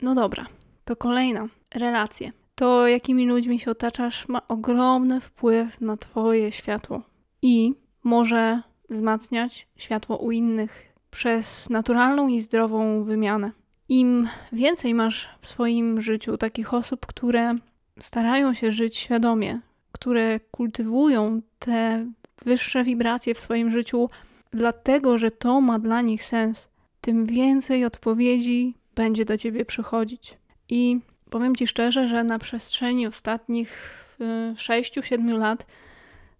No 0.02 0.16
dobra, 0.16 0.46
to 0.86 0.96
kolejna 0.96 1.48
relacje. 1.76 2.32
To, 2.60 2.88
jakimi 2.88 3.26
ludźmi 3.26 3.60
się 3.60 3.72
otaczasz, 3.72 4.28
ma 4.28 4.48
ogromny 4.48 5.22
wpływ 5.22 5.82
na 5.82 5.98
Twoje 5.98 6.52
światło 6.52 7.02
i 7.42 7.74
może 8.04 8.62
wzmacniać 8.90 9.68
światło 9.76 10.18
u 10.18 10.32
innych 10.32 10.94
przez 11.12 11.70
naturalną 11.70 12.28
i 12.28 12.40
zdrową 12.40 13.04
wymianę. 13.04 13.52
Im 13.90 14.28
więcej 14.52 14.94
masz 14.94 15.30
w 15.42 15.48
swoim 15.48 16.02
życiu 16.02 16.38
takich 16.38 16.74
osób, 16.74 17.06
które 17.06 17.56
starają 18.02 18.54
się 18.54 18.72
żyć 18.72 18.98
świadomie, 18.98 19.60
które 19.92 20.40
kultywują 20.40 21.42
te 21.60 22.06
wyższe 22.46 22.84
wibracje 22.84 23.34
w 23.34 23.40
swoim 23.40 23.72
życiu, 23.72 24.10
dlatego 24.52 25.18
że 25.18 25.32
to 25.32 25.62
ma 25.62 25.80
dla 25.80 26.02
nich 26.02 26.24
sens, 26.24 26.70
tym 27.02 27.26
więcej 27.26 27.86
odpowiedzi 27.86 28.74
będzie 28.96 29.26
do 29.26 29.38
ciebie 29.38 29.66
przychodzić. 29.66 30.38
I 30.70 31.00
powiem 31.30 31.56
ci 31.56 31.68
szczerze, 31.68 32.08
że 32.08 32.24
na 32.24 32.40
przestrzeni 32.40 33.08
ostatnich 33.08 33.96
6-7 34.56 35.38
lat 35.38 35.66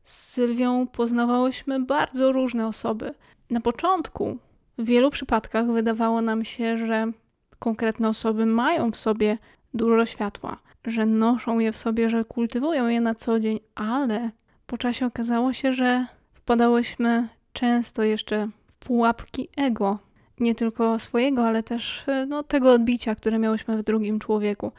z 0.04 0.34
Sylwią 0.34 0.88
poznawałyśmy 0.88 1.80
bardzo 1.80 2.32
różne 2.32 2.68
osoby. 2.68 3.14
Na 3.50 3.62
początku 3.62 4.38
w 4.78 4.86
wielu 4.86 5.10
przypadkach 5.10 5.68
wydawało 5.68 6.22
nam 6.22 6.46
się, 6.46 6.78
że 6.78 7.12
konkretne 7.60 8.10
osoby 8.10 8.46
mają 8.46 8.92
w 8.92 8.98
sobie 8.98 9.38
dużo 9.74 10.06
światła, 10.06 10.58
że 10.86 11.06
noszą 11.06 11.60
je 11.60 11.72
w 11.72 11.78
sobie, 11.78 12.10
że 12.10 12.26
kultywują 12.26 12.88
je 12.88 13.02
na 13.02 13.16
co 13.16 13.40
dzień, 13.40 13.60
ale 13.76 14.32
po 14.66 14.78
czasie 14.78 15.06
okazało 15.06 15.54
się, 15.54 15.74
że 15.74 16.06
wpadałyśmy 16.34 17.28
często 17.54 18.04
jeszcze 18.04 18.48
w 18.68 18.74
pułapki 18.74 19.50
ego. 19.58 20.00
Nie 20.40 20.56
tylko 20.56 21.00
swojego, 21.00 21.46
ale 21.46 21.64
też 21.64 22.06
no, 22.28 22.44
tego 22.44 22.72
odbicia, 22.72 23.16
które 23.16 23.40
miałyśmy 23.40 23.78
w 23.78 23.84
drugim 23.84 24.20
człowieku. 24.20 24.72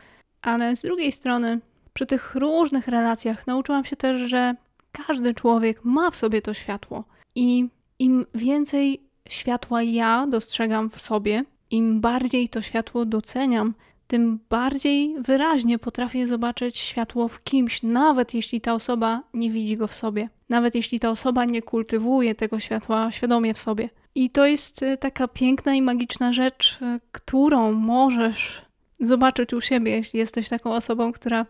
Ale 0.43 0.77
z 0.77 0.83
drugiej 0.83 1.13
strony, 1.13 1.61
przy 1.93 2.07
tych 2.07 2.35
różnych 2.35 2.89
relacjach 2.89 3.47
nauczyłam 3.47 3.85
się 3.85 3.97
też, 3.97 4.31
że 4.31 4.55
każdy 4.93 5.35
człowiek 5.35 5.85
ma 5.85 6.11
w 6.11 6.17
sobie 6.17 6.43
to 6.43 6.55
światło. 6.55 7.05
I 7.35 7.69
im 7.99 8.27
więcej 8.35 9.01
światła 9.29 9.83
ja 9.83 10.27
dostrzegam 10.27 10.91
w 10.91 11.01
sobie, 11.01 11.45
im 11.71 12.01
bardziej 12.01 12.49
to 12.49 12.63
światło 12.63 13.05
doceniam, 13.05 13.75
tym 14.07 14.39
bardziej 14.49 15.15
wyraźnie 15.19 15.79
potrafię 15.79 16.27
zobaczyć 16.27 16.79
światło 16.79 17.29
w 17.29 17.43
kimś, 17.43 17.83
nawet 17.83 18.35
jeśli 18.35 18.61
ta 18.61 18.73
osoba 18.73 19.23
nie 19.35 19.51
widzi 19.51 19.77
go 19.77 19.87
w 19.87 19.97
sobie, 19.97 20.29
nawet 20.49 20.75
jeśli 20.75 21.01
ta 21.01 21.11
osoba 21.11 21.45
nie 21.45 21.63
kultywuje 21.63 22.35
tego 22.35 22.61
światła 22.61 23.11
świadomie 23.13 23.55
w 23.55 23.59
sobie. 23.59 23.89
I 24.15 24.31
to 24.31 24.47
jest 24.47 24.83
y, 24.83 24.97
taka 24.97 25.29
piękna 25.29 25.75
i 25.75 25.83
magiczna 25.83 26.33
rzecz, 26.33 26.79
y, 26.83 27.01
którą 27.13 27.73
możesz 27.73 28.63
zobaczyć 29.01 29.55
u 29.55 29.61
siebie, 29.61 29.93
jeśli 29.93 30.19
jesteś 30.19 30.49
taką 30.49 30.73
osobą, 30.73 31.13
która 31.13 31.43
y, 31.43 31.47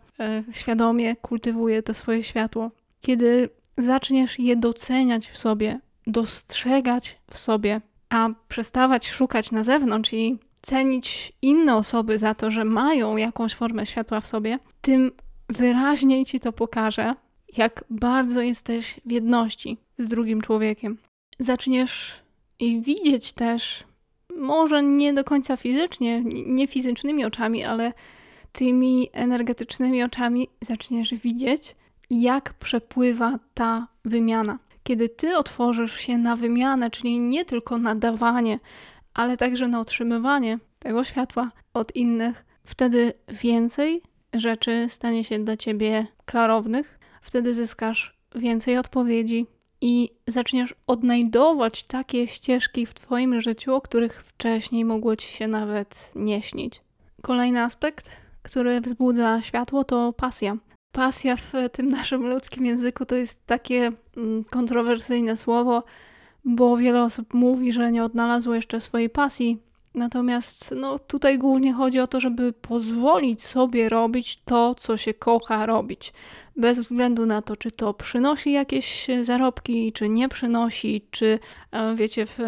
świadomie 0.52 1.16
kultywuje 1.16 1.82
to 1.82 1.94
swoje 1.94 2.24
światło. 2.24 2.70
Kiedy 3.00 3.48
zaczniesz 3.78 4.38
je 4.38 4.56
doceniać 4.56 5.28
w 5.28 5.38
sobie, 5.38 5.80
dostrzegać 6.06 7.18
w 7.30 7.38
sobie, 7.38 7.80
a 8.08 8.28
przestawać 8.48 9.08
szukać 9.08 9.50
na 9.52 9.64
zewnątrz 9.64 10.12
i 10.12 10.38
cenić 10.62 11.32
inne 11.42 11.74
osoby 11.74 12.18
za 12.18 12.34
to, 12.34 12.50
że 12.50 12.64
mają 12.64 13.16
jakąś 13.16 13.54
formę 13.54 13.86
światła 13.86 14.20
w 14.20 14.26
sobie, 14.26 14.58
tym 14.80 15.12
wyraźniej 15.48 16.24
ci 16.24 16.40
to 16.40 16.52
pokaże, 16.52 17.14
jak 17.56 17.84
bardzo 17.90 18.40
jesteś 18.40 19.00
w 19.04 19.12
jedności 19.12 19.78
z 19.98 20.08
drugim 20.08 20.40
człowiekiem. 20.40 20.98
Zaczniesz 21.38 22.12
widzieć 22.60 23.32
też, 23.32 23.84
może 24.36 24.82
nie 24.82 25.12
do 25.12 25.24
końca 25.24 25.56
fizycznie, 25.56 26.22
nie 26.46 26.66
fizycznymi 26.66 27.24
oczami, 27.24 27.64
ale 27.64 27.92
tymi 28.52 29.08
energetycznymi 29.12 30.02
oczami 30.02 30.48
zaczniesz 30.60 31.14
widzieć, 31.14 31.76
jak 32.10 32.54
przepływa 32.54 33.38
ta 33.54 33.88
wymiana. 34.04 34.58
Kiedy 34.82 35.08
ty 35.08 35.36
otworzysz 35.36 35.96
się 35.96 36.18
na 36.18 36.36
wymianę, 36.36 36.90
czyli 36.90 37.18
nie 37.18 37.44
tylko 37.44 37.78
na 37.78 37.94
dawanie, 37.94 38.58
ale 39.14 39.36
także 39.36 39.68
na 39.68 39.80
otrzymywanie 39.80 40.58
tego 40.78 41.04
światła 41.04 41.50
od 41.74 41.96
innych, 41.96 42.44
wtedy 42.64 43.12
więcej 43.28 44.02
rzeczy 44.32 44.86
stanie 44.88 45.24
się 45.24 45.38
dla 45.38 45.56
ciebie 45.56 46.06
klarownych, 46.24 46.98
wtedy 47.22 47.54
zyskasz 47.54 48.16
więcej 48.34 48.78
odpowiedzi 48.78 49.46
i 49.80 50.10
zaczniesz 50.26 50.74
odnajdować 50.86 51.84
takie 51.84 52.26
ścieżki 52.26 52.86
w 52.86 52.94
Twoim 52.94 53.40
życiu, 53.40 53.74
o 53.74 53.80
których 53.80 54.22
wcześniej 54.22 54.84
mogło 54.84 55.16
Ci 55.16 55.28
się 55.28 55.48
nawet 55.48 56.10
nie 56.14 56.42
śnić. 56.42 56.80
Kolejny 57.22 57.62
aspekt, 57.62 58.10
który 58.42 58.80
wzbudza 58.80 59.42
światło, 59.42 59.84
to 59.84 60.12
pasja. 60.12 60.56
Pasja 60.92 61.36
w 61.36 61.52
tym 61.72 61.86
naszym 61.86 62.26
ludzkim 62.26 62.66
języku 62.66 63.06
to 63.06 63.14
jest 63.14 63.46
takie 63.46 63.92
mm, 64.16 64.44
kontrowersyjne 64.44 65.36
słowo, 65.36 65.82
bo 66.44 66.76
wiele 66.76 67.02
osób 67.02 67.34
mówi, 67.34 67.72
że 67.72 67.92
nie 67.92 68.04
odnalazło 68.04 68.54
jeszcze 68.54 68.80
swojej 68.80 69.10
pasji. 69.10 69.58
Natomiast 69.94 70.74
no, 70.76 70.98
tutaj 70.98 71.38
głównie 71.38 71.72
chodzi 71.72 72.00
o 72.00 72.06
to, 72.06 72.20
żeby 72.20 72.52
pozwolić 72.52 73.44
sobie 73.44 73.88
robić 73.88 74.38
to, 74.44 74.74
co 74.74 74.96
się 74.96 75.14
kocha 75.14 75.66
robić. 75.66 76.12
Bez 76.56 76.78
względu 76.78 77.26
na 77.26 77.42
to, 77.42 77.56
czy 77.56 77.70
to 77.70 77.94
przynosi 77.94 78.52
jakieś 78.52 79.06
zarobki, 79.22 79.92
czy 79.92 80.08
nie 80.08 80.28
przynosi, 80.28 81.06
czy 81.10 81.38
e, 81.72 81.96
wiecie, 81.96 82.26
w, 82.26 82.38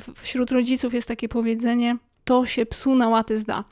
w, 0.00 0.22
wśród 0.22 0.50
rodziców 0.50 0.94
jest 0.94 1.08
takie 1.08 1.28
powiedzenie, 1.28 1.96
to 2.30 2.46
się 2.46 2.66
psu 2.66 2.94
na 2.94 3.08
łaty 3.08 3.38
zda. 3.38 3.64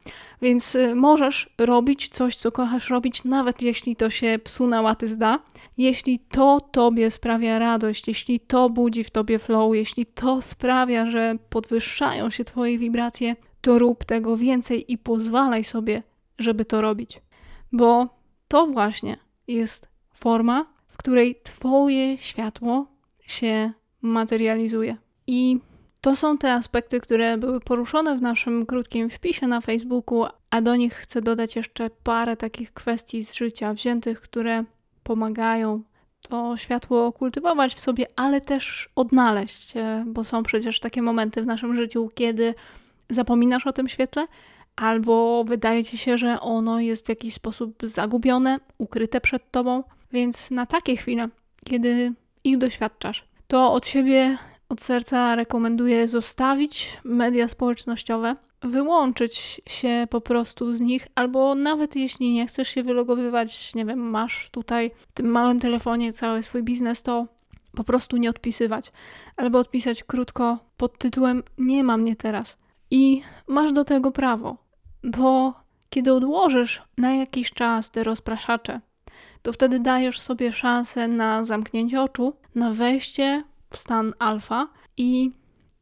Więc 0.42 0.74
y, 0.74 0.94
możesz 0.94 1.50
robić 1.58 2.08
coś, 2.08 2.36
co 2.36 2.52
kochasz 2.52 2.90
robić, 2.90 3.24
nawet 3.24 3.62
jeśli 3.62 3.96
to 3.96 4.10
się 4.10 4.38
psu 4.44 4.66
na 4.66 4.80
łaty 4.80 5.08
zda, 5.08 5.38
jeśli 5.76 6.18
to 6.18 6.60
tobie 6.60 7.10
sprawia 7.10 7.58
radość, 7.58 8.08
jeśli 8.08 8.40
to 8.40 8.70
budzi 8.70 9.04
w 9.04 9.10
tobie 9.10 9.38
flow, 9.38 9.74
jeśli 9.74 10.06
to 10.06 10.42
sprawia, 10.42 11.10
że 11.10 11.38
podwyższają 11.50 12.30
się 12.30 12.44
twoje 12.44 12.78
wibracje, 12.78 13.36
to 13.60 13.78
rób 13.78 14.04
tego 14.04 14.36
więcej 14.36 14.92
i 14.92 14.98
pozwalaj 14.98 15.64
sobie, 15.64 16.02
żeby 16.38 16.64
to 16.64 16.80
robić. 16.80 17.20
Bo 17.72 18.08
to 18.48 18.66
właśnie 18.66 19.16
jest 19.48 19.88
forma, 20.14 20.66
w 20.88 20.96
której 20.96 21.40
twoje 21.42 22.18
światło 22.18 22.86
się 23.26 23.72
materializuje. 24.02 24.96
I 25.26 25.58
to 26.00 26.16
są 26.16 26.38
te 26.38 26.52
aspekty, 26.52 27.00
które 27.00 27.38
były 27.38 27.60
poruszone 27.60 28.16
w 28.16 28.22
naszym 28.22 28.66
krótkim 28.66 29.10
wpisie 29.10 29.46
na 29.46 29.60
Facebooku, 29.60 30.26
a 30.50 30.60
do 30.60 30.76
nich 30.76 30.94
chcę 30.94 31.22
dodać 31.22 31.56
jeszcze 31.56 31.90
parę 31.90 32.36
takich 32.36 32.72
kwestii 32.72 33.24
z 33.24 33.34
życia 33.34 33.74
wziętych, 33.74 34.20
które 34.20 34.64
pomagają 35.02 35.82
to 36.28 36.56
światło 36.56 37.12
kultywować 37.12 37.74
w 37.74 37.80
sobie, 37.80 38.06
ale 38.16 38.40
też 38.40 38.88
odnaleźć, 38.96 39.76
e, 39.76 40.04
bo 40.06 40.24
są 40.24 40.42
przecież 40.42 40.80
takie 40.80 41.02
momenty 41.02 41.42
w 41.42 41.46
naszym 41.46 41.74
życiu, 41.74 42.10
kiedy 42.14 42.54
zapominasz 43.10 43.66
o 43.66 43.72
tym 43.72 43.88
świetle, 43.88 44.26
albo 44.76 45.44
wydaje 45.44 45.84
ci 45.84 45.98
się, 45.98 46.18
że 46.18 46.40
ono 46.40 46.80
jest 46.80 47.06
w 47.06 47.08
jakiś 47.08 47.34
sposób 47.34 47.82
zagubione, 47.82 48.60
ukryte 48.78 49.20
przed 49.20 49.50
tobą. 49.50 49.84
Więc 50.12 50.50
na 50.50 50.66
takie 50.66 50.96
chwile, 50.96 51.28
kiedy 51.64 52.12
ich 52.44 52.58
doświadczasz, 52.58 53.24
to 53.46 53.72
od 53.72 53.86
siebie 53.86 54.38
od 54.68 54.82
serca 54.82 55.34
rekomenduję 55.34 56.08
zostawić 56.08 57.00
media 57.04 57.48
społecznościowe, 57.48 58.34
wyłączyć 58.62 59.60
się 59.68 60.06
po 60.10 60.20
prostu 60.20 60.72
z 60.72 60.80
nich, 60.80 61.08
albo 61.14 61.54
nawet 61.54 61.96
jeśli 61.96 62.30
nie 62.32 62.46
chcesz 62.46 62.68
się 62.68 62.82
wylogowywać, 62.82 63.74
nie 63.74 63.84
wiem, 63.84 64.10
masz 64.10 64.48
tutaj 64.50 64.90
w 65.08 65.12
tym 65.12 65.26
małym 65.30 65.60
telefonie 65.60 66.12
cały 66.12 66.42
swój 66.42 66.62
biznes, 66.62 67.02
to 67.02 67.26
po 67.76 67.84
prostu 67.84 68.16
nie 68.16 68.30
odpisywać, 68.30 68.92
albo 69.36 69.58
odpisać 69.58 70.04
krótko 70.04 70.58
pod 70.76 70.98
tytułem 70.98 71.42
Nie 71.58 71.84
ma 71.84 71.96
mnie 71.96 72.16
teraz. 72.16 72.58
I 72.90 73.22
masz 73.46 73.72
do 73.72 73.84
tego 73.84 74.10
prawo, 74.10 74.56
bo 75.04 75.54
kiedy 75.90 76.12
odłożysz 76.12 76.82
na 76.96 77.14
jakiś 77.14 77.50
czas 77.52 77.90
te 77.90 78.04
rozpraszacze, 78.04 78.80
to 79.42 79.52
wtedy 79.52 79.80
dajesz 79.80 80.20
sobie 80.20 80.52
szansę 80.52 81.08
na 81.08 81.44
zamknięcie 81.44 82.02
oczu, 82.02 82.32
na 82.54 82.72
wejście 82.72 83.44
w 83.70 83.76
stan 83.76 84.14
alfa 84.18 84.68
i 84.96 85.30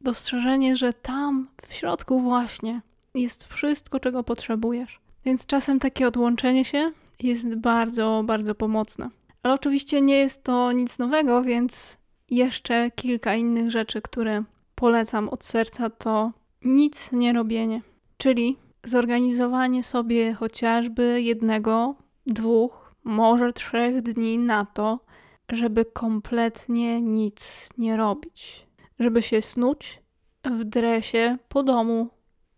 dostrzeżenie, 0.01 0.75
że 0.75 0.93
tam 0.93 1.47
w 1.67 1.73
środku 1.73 2.19
właśnie 2.19 2.81
jest 3.13 3.45
wszystko, 3.45 3.99
czego 3.99 4.23
potrzebujesz. 4.23 4.99
Więc 5.25 5.45
czasem 5.45 5.79
takie 5.79 6.07
odłączenie 6.07 6.65
się 6.65 6.91
jest 7.19 7.55
bardzo, 7.55 8.23
bardzo 8.25 8.55
pomocne. 8.55 9.09
Ale 9.43 9.53
oczywiście 9.53 10.01
nie 10.01 10.17
jest 10.17 10.43
to 10.43 10.71
nic 10.71 10.99
nowego, 10.99 11.43
więc 11.43 11.97
jeszcze 12.29 12.91
kilka 12.91 13.35
innych 13.35 13.71
rzeczy, 13.71 14.01
które 14.01 14.43
polecam 14.75 15.29
od 15.29 15.43
serca, 15.43 15.89
to 15.89 16.31
nic 16.61 17.11
nie 17.11 17.33
robienie. 17.33 17.81
Czyli 18.17 18.57
zorganizowanie 18.83 19.83
sobie 19.83 20.33
chociażby 20.33 21.21
jednego, 21.21 21.95
dwóch, 22.25 22.93
może 23.03 23.53
trzech 23.53 24.01
dni 24.01 24.37
na 24.37 24.65
to, 24.65 24.99
żeby 25.51 25.85
kompletnie 25.85 27.01
nic 27.01 27.69
nie 27.77 27.97
robić. 27.97 28.67
Żeby 28.99 29.21
się 29.21 29.41
snuć 29.41 30.01
w 30.43 30.63
dresie 30.63 31.37
po 31.49 31.63
domu, 31.63 32.09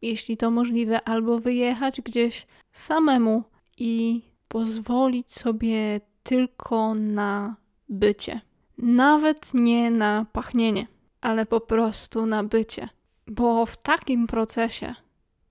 jeśli 0.02 0.38
to 0.38 0.52
możliwe, 0.52 1.02
albo 1.04 1.40
wyjechać 1.40 2.02
gdzieś 2.02 2.48
samemu 2.72 3.44
i 3.78 4.22
pozwolić 4.48 5.32
sobie 5.32 6.02
tylko 6.24 6.96
na 6.96 7.56
bycie. 7.90 8.42
Nawet 8.78 9.54
nie 9.54 9.92
na 9.92 10.26
pachnienie, 10.34 10.88
ale 11.22 11.46
po 11.46 11.62
prostu 11.62 12.26
na 12.26 12.44
bycie. 12.44 12.90
Bo 13.28 13.66
w 13.66 13.78
takim 13.78 14.28
procesie 14.28 14.96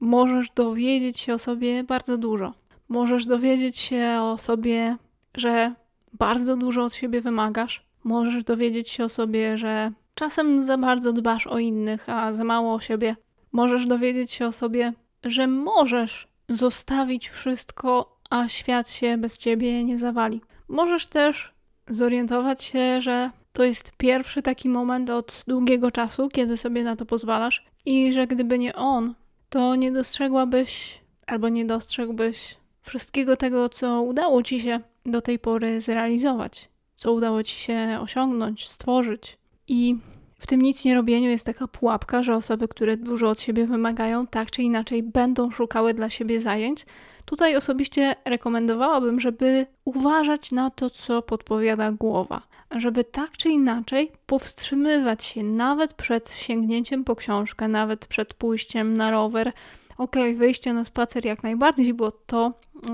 możesz 0.01 0.51
dowiedzieć 0.51 1.19
się 1.19 1.35
o 1.35 1.39
sobie 1.39 1.85
bardzo 1.85 2.19
dużo. 2.19 2.55
Możesz 2.89 3.27
dowiedzieć 3.27 3.77
się 3.77 4.19
o 4.23 4.39
sobie, 4.39 4.97
że 5.37 5.75
bardzo 6.13 6.57
dużo 6.57 6.85
od 6.85 6.95
siebie 6.95 7.21
wymagasz. 7.21 7.87
Możesz 8.05 8.45
dowiedzieć 8.45 8.89
się 8.89 9.05
o 9.05 9.09
sobie, 9.09 9.57
że 9.57 9.93
czasem 10.15 10.65
za 10.65 10.79
bardzo 10.79 11.13
dbasz 11.13 11.47
o 11.47 11.59
innych, 11.59 12.09
a 12.09 12.33
za 12.33 12.45
mało 12.45 12.75
o 12.75 12.81
siebie. 12.81 13.17
Możesz 13.53 13.87
dowiedzieć 13.87 14.31
się 14.31 14.47
o 14.47 14.53
sobie, 14.53 14.93
że 15.25 15.47
możesz 15.47 16.29
zostawić 16.49 17.29
wszystko, 17.29 18.19
a 18.31 18.49
świat 18.49 18.91
się 18.91 19.19
bez 19.19 19.39
ciebie 19.39 19.85
nie 19.85 19.99
zawali. 19.99 20.41
Możesz 20.69 21.07
też 21.07 21.53
zorientować 21.89 22.65
się, 22.65 23.01
że 23.01 23.31
to 23.53 23.65
jest 23.65 23.93
pierwszy 23.97 24.43
taki 24.43 24.69
moment 24.69 25.11
od 25.11 25.45
długiego 25.47 25.91
czasu, 25.91 26.29
kiedy 26.29 26.57
sobie 26.57 26.85
na 26.85 26.97
to 26.97 27.07
pozwalasz, 27.07 27.65
i 27.85 28.13
że 28.13 28.27
gdyby 28.27 28.59
nie 28.59 28.75
on, 28.75 29.15
to 29.49 29.77
nie 29.77 29.93
dostrzegłabyś 29.93 31.01
albo 31.27 31.49
nie 31.49 31.65
dostrzegłbyś 31.65 32.57
wszystkiego 32.83 33.37
tego, 33.37 33.69
co 33.69 34.03
udało 34.03 34.43
ci 34.43 34.61
się 34.61 34.81
do 35.11 35.23
tej 35.23 35.39
pory 35.39 35.81
zrealizować, 35.81 36.69
co 36.97 37.13
udało 37.13 37.43
ci 37.43 37.57
się 37.57 37.99
osiągnąć, 38.01 38.69
stworzyć. 38.69 39.39
I 39.69 39.97
w 40.39 40.47
tym 40.47 40.63
nic 40.63 40.85
nie 40.85 40.95
robieniu 40.95 41.31
jest 41.31 41.47
taka 41.47 41.69
pułapka, 41.69 42.23
że 42.23 42.35
osoby, 42.35 42.69
które 42.69 42.97
dużo 42.97 43.29
od 43.29 43.41
siebie 43.41 43.67
wymagają, 43.67 44.27
tak 44.27 44.51
czy 44.51 44.63
inaczej 44.63 45.03
będą 45.03 45.51
szukały 45.51 45.95
dla 45.95 46.11
siebie 46.11 46.41
zajęć. 46.41 46.87
Tutaj 47.25 47.57
osobiście 47.57 48.15
rekomendowałabym, 48.25 49.21
żeby 49.21 49.67
uważać 49.85 50.53
na 50.53 50.71
to, 50.71 50.91
co 50.91 51.23
podpowiada 51.23 51.93
głowa, 51.93 52.43
żeby 52.77 53.05
tak 53.05 53.33
czy 53.33 53.49
inaczej 53.49 54.13
powstrzymywać 54.27 55.25
się 55.25 55.43
nawet 55.43 55.95
przed 55.95 56.31
sięgnięciem 56.31 57.05
po 57.05 57.17
książkę, 57.17 57.69
nawet 57.69 58.07
przed 58.07 58.35
pójściem 58.35 58.97
na 58.97 59.11
rower. 59.11 59.53
Ok, 59.99 60.17
wyjście 60.37 60.73
na 60.73 60.85
spacer 60.85 61.27
jak 61.27 61.43
najbardziej, 61.43 61.95
bo 61.95 62.11
to 62.11 62.53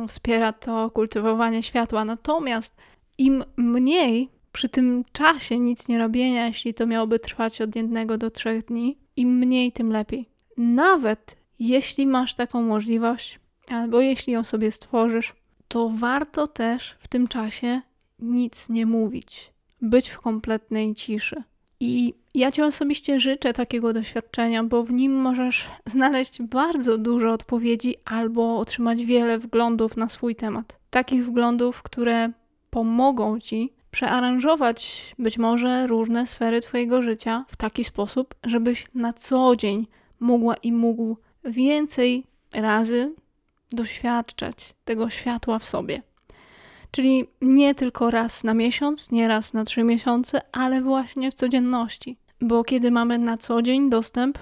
wspiera 0.08 0.52
to 0.52 0.90
kultywowanie 0.90 1.62
światła. 1.62 2.04
Natomiast 2.04 2.76
im 3.18 3.44
mniej 3.56 4.28
przy 4.52 4.68
tym 4.68 5.04
czasie 5.12 5.58
nic 5.58 5.88
nie 5.88 5.98
robienia, 5.98 6.46
jeśli 6.46 6.74
to 6.74 6.86
miałoby 6.86 7.18
trwać 7.18 7.60
od 7.60 7.76
jednego 7.76 8.18
do 8.18 8.30
trzech 8.30 8.64
dni, 8.64 8.98
im 9.16 9.38
mniej, 9.38 9.72
tym 9.72 9.92
lepiej. 9.92 10.28
Nawet 10.56 11.36
jeśli 11.58 12.06
masz 12.06 12.34
taką 12.34 12.62
możliwość, 12.62 13.40
albo 13.68 14.00
jeśli 14.00 14.32
ją 14.32 14.44
sobie 14.44 14.72
stworzysz, 14.72 15.34
to 15.68 15.88
warto 15.88 16.46
też 16.46 16.96
w 16.98 17.08
tym 17.08 17.28
czasie 17.28 17.80
nic 18.18 18.68
nie 18.68 18.86
mówić, 18.86 19.52
być 19.82 20.08
w 20.08 20.20
kompletnej 20.20 20.94
ciszy. 20.94 21.42
I 21.80 22.14
ja 22.34 22.52
Ci 22.52 22.62
osobiście 22.62 23.20
życzę 23.20 23.52
takiego 23.52 23.92
doświadczenia, 23.92 24.64
bo 24.64 24.84
w 24.84 24.92
nim 24.92 25.12
możesz 25.12 25.68
znaleźć 25.86 26.42
bardzo 26.42 26.98
dużo 26.98 27.32
odpowiedzi 27.32 27.96
albo 28.04 28.58
otrzymać 28.58 29.04
wiele 29.04 29.38
wglądów 29.38 29.96
na 29.96 30.08
swój 30.08 30.36
temat. 30.36 30.78
Takich 30.90 31.26
wglądów, 31.26 31.82
które 31.82 32.32
pomogą 32.70 33.40
ci 33.40 33.72
przearanżować 33.90 35.14
być 35.18 35.38
może 35.38 35.86
różne 35.86 36.26
sfery 36.26 36.60
Twojego 36.60 37.02
życia 37.02 37.44
w 37.48 37.56
taki 37.56 37.84
sposób, 37.84 38.34
żebyś 38.44 38.86
na 38.94 39.12
co 39.12 39.56
dzień 39.56 39.86
mogła 40.20 40.54
i 40.54 40.72
mógł 40.72 41.16
więcej 41.44 42.24
razy 42.54 43.14
doświadczać 43.72 44.74
tego 44.84 45.10
światła 45.10 45.58
w 45.58 45.64
sobie. 45.64 46.02
Czyli 46.90 47.28
nie 47.40 47.74
tylko 47.74 48.10
raz 48.10 48.44
na 48.44 48.54
miesiąc, 48.54 49.10
nie 49.10 49.28
raz 49.28 49.52
na 49.52 49.64
trzy 49.64 49.82
miesiące, 49.84 50.40
ale 50.52 50.82
właśnie 50.82 51.30
w 51.30 51.34
codzienności. 51.34 52.16
Bo 52.40 52.64
kiedy 52.64 52.90
mamy 52.90 53.18
na 53.18 53.36
co 53.36 53.62
dzień 53.62 53.90
dostęp 53.90 54.38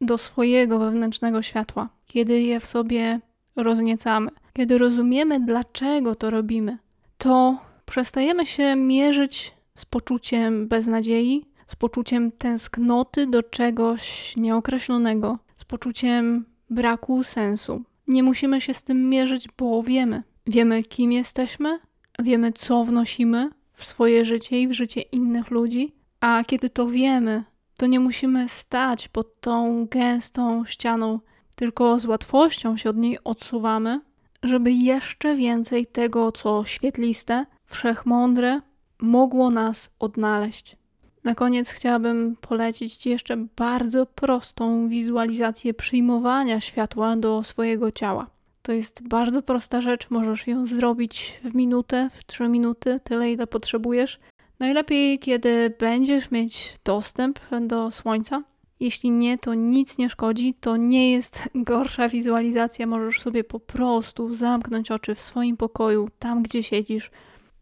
do 0.00 0.18
swojego 0.18 0.78
wewnętrznego 0.78 1.42
światła, 1.42 1.88
kiedy 2.06 2.40
je 2.40 2.60
w 2.60 2.66
sobie 2.66 3.20
rozniecamy, 3.56 4.30
kiedy 4.52 4.78
rozumiemy, 4.78 5.40
dlaczego 5.40 6.14
to 6.14 6.30
robimy, 6.30 6.78
to 7.18 7.58
przestajemy 7.86 8.46
się 8.46 8.76
mierzyć 8.76 9.54
z 9.74 9.84
poczuciem 9.84 10.68
beznadziei, 10.68 11.44
z 11.66 11.76
poczuciem 11.76 12.32
tęsknoty 12.32 13.26
do 13.26 13.42
czegoś 13.42 14.34
nieokreślonego, 14.36 15.38
z 15.56 15.64
poczuciem 15.64 16.44
braku 16.70 17.24
sensu. 17.24 17.82
Nie 18.06 18.22
musimy 18.22 18.60
się 18.60 18.74
z 18.74 18.82
tym 18.82 19.08
mierzyć, 19.08 19.48
bo 19.58 19.82
wiemy. 19.82 20.22
Wiemy, 20.46 20.82
kim 20.82 21.12
jesteśmy, 21.12 21.78
wiemy, 22.18 22.52
co 22.52 22.84
wnosimy 22.84 23.50
w 23.72 23.84
swoje 23.84 24.24
życie 24.24 24.60
i 24.62 24.68
w 24.68 24.72
życie 24.72 25.00
innych 25.00 25.50
ludzi, 25.50 25.92
a 26.24 26.44
kiedy 26.44 26.70
to 26.70 26.86
wiemy, 26.86 27.44
to 27.76 27.86
nie 27.86 28.00
musimy 28.00 28.48
stać 28.48 29.08
pod 29.08 29.40
tą 29.40 29.86
gęstą 29.86 30.64
ścianą, 30.64 31.20
tylko 31.54 31.98
z 31.98 32.04
łatwością 32.04 32.76
się 32.76 32.90
od 32.90 32.96
niej 32.96 33.18
odsuwamy, 33.24 34.00
żeby 34.42 34.72
jeszcze 34.72 35.34
więcej 35.36 35.86
tego, 35.86 36.32
co 36.32 36.64
świetliste, 36.64 37.46
wszechmądre, 37.66 38.60
mogło 38.98 39.50
nas 39.50 39.94
odnaleźć. 39.98 40.76
Na 41.24 41.34
koniec 41.34 41.70
chciałabym 41.70 42.36
polecić 42.40 42.96
Ci 42.96 43.10
jeszcze 43.10 43.36
bardzo 43.56 44.06
prostą 44.06 44.88
wizualizację 44.88 45.74
przyjmowania 45.74 46.60
światła 46.60 47.16
do 47.16 47.42
swojego 47.42 47.92
ciała. 47.92 48.26
To 48.62 48.72
jest 48.72 49.08
bardzo 49.08 49.42
prosta 49.42 49.80
rzecz, 49.80 50.10
możesz 50.10 50.46
ją 50.46 50.66
zrobić 50.66 51.40
w 51.44 51.54
minutę, 51.54 52.10
w 52.12 52.24
trzy 52.24 52.48
minuty, 52.48 53.00
tyle 53.04 53.32
ile 53.32 53.46
potrzebujesz. 53.46 54.20
Najlepiej, 54.58 55.18
kiedy 55.18 55.74
będziesz 55.78 56.30
mieć 56.30 56.74
dostęp 56.84 57.38
do 57.60 57.90
słońca. 57.90 58.42
Jeśli 58.80 59.10
nie, 59.10 59.38
to 59.38 59.54
nic 59.54 59.98
nie 59.98 60.10
szkodzi, 60.10 60.54
to 60.60 60.76
nie 60.76 61.12
jest 61.12 61.48
gorsza 61.54 62.08
wizualizacja. 62.08 62.86
Możesz 62.86 63.20
sobie 63.20 63.44
po 63.44 63.60
prostu 63.60 64.34
zamknąć 64.34 64.90
oczy 64.90 65.14
w 65.14 65.20
swoim 65.20 65.56
pokoju, 65.56 66.08
tam 66.18 66.42
gdzie 66.42 66.62
siedzisz, 66.62 67.10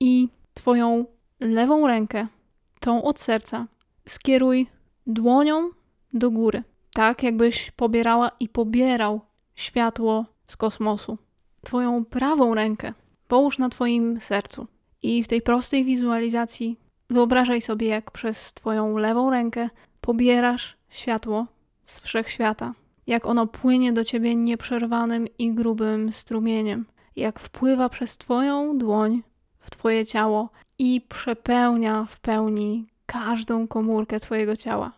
i 0.00 0.28
Twoją 0.54 1.04
lewą 1.40 1.86
rękę, 1.86 2.26
tą 2.80 3.02
od 3.02 3.20
serca, 3.20 3.66
skieruj 4.08 4.66
dłonią 5.06 5.70
do 6.12 6.30
góry. 6.30 6.62
Tak, 6.94 7.22
jakbyś 7.22 7.70
pobierała 7.70 8.30
i 8.40 8.48
pobierał 8.48 9.20
światło 9.54 10.26
z 10.46 10.56
kosmosu. 10.56 11.18
Twoją 11.64 12.04
prawą 12.04 12.54
rękę 12.54 12.92
połóż 13.28 13.58
na 13.58 13.68
Twoim 13.68 14.20
sercu. 14.20 14.66
I 15.02 15.22
w 15.22 15.28
tej 15.28 15.42
prostej 15.42 15.84
wizualizacji 15.84 16.76
wyobrażaj 17.12 17.60
sobie, 17.60 17.86
jak 17.86 18.10
przez 18.10 18.52
Twoją 18.52 18.96
lewą 18.98 19.30
rękę 19.30 19.68
pobierasz 20.00 20.76
światło 20.88 21.46
z 21.84 22.00
wszechświata. 22.00 22.74
Jak 23.06 23.26
ono 23.26 23.46
płynie 23.46 23.92
do 23.92 24.04
Ciebie 24.04 24.36
nieprzerwanym 24.36 25.26
i 25.38 25.54
grubym 25.54 26.12
strumieniem. 26.12 26.86
Jak 27.16 27.40
wpływa 27.40 27.88
przez 27.88 28.18
Twoją 28.18 28.78
dłoń 28.78 29.22
w 29.60 29.70
Twoje 29.70 30.06
ciało 30.06 30.50
i 30.78 31.00
przepełnia 31.08 32.04
w 32.08 32.20
pełni 32.20 32.86
każdą 33.06 33.68
komórkę 33.68 34.20
Twojego 34.20 34.56
ciała, 34.56 34.92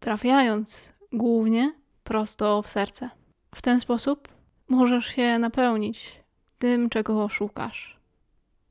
trafiając 0.00 0.92
głównie 1.12 1.72
prosto 2.04 2.62
w 2.62 2.68
serce. 2.68 3.10
W 3.54 3.62
ten 3.62 3.80
sposób 3.80 4.28
możesz 4.68 5.06
się 5.06 5.38
napełnić 5.38 6.20
tym, 6.58 6.88
czego 6.88 7.28
szukasz. 7.28 7.98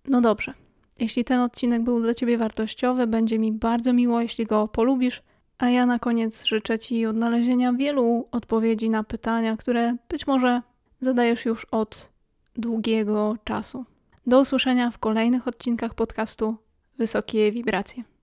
No 0.06 0.22
dobrze. 0.22 0.54
Jeśli 1.00 1.24
ten 1.24 1.40
odcinek 1.42 1.84
był 1.84 2.00
dla 2.00 2.14
Ciebie 2.14 2.38
wartościowy, 2.38 3.08
będzie 3.08 3.40
mi 3.40 3.52
bardzo 3.52 3.94
miło, 3.94 4.22
jeśli 4.22 4.46
go 4.46 4.68
polubisz. 4.68 5.22
A 5.58 5.70
ja 5.70 5.86
na 5.86 6.00
koniec 6.00 6.46
życzę 6.46 6.80
Ci 6.80 7.06
odnalezienia 7.06 7.74
wielu 7.74 8.28
odpowiedzi 8.32 8.90
na 8.90 9.04
pytania, 9.04 9.58
które 9.58 9.96
być 10.10 10.28
może 10.28 10.62
zadajesz 11.00 11.46
już 11.46 11.66
od 11.66 12.10
długiego 12.56 13.36
czasu. 13.44 13.86
Do 14.28 14.40
usłyszenia 14.40 14.92
w 14.92 14.98
kolejnych 14.98 15.48
odcinkach 15.48 15.94
podcastu 15.94 16.56
Wysokie 16.98 17.52
Wibracje. 17.52 18.17